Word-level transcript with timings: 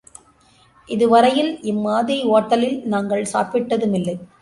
இது 0.89 1.05
வரையில் 1.09 1.51
இம்மாதிரி 1.73 2.17
ஓட்டலில் 2.35 2.77
நாங்கள் 2.93 3.25
சாப்பிட்டதுமில்லை. 3.33 4.17